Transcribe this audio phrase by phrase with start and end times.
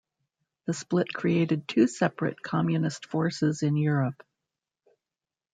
[0.65, 4.23] The split created two separate communist forces in Europe.